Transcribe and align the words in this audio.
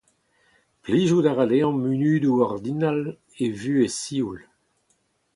Plijout 0.83 1.27
a 1.31 1.33
ra 1.33 1.45
dezhañ 1.51 1.73
munudoù 1.81 2.35
ordinal 2.49 2.99
e 3.43 3.45
vuhez 3.59 3.93
sioul. 4.03 4.41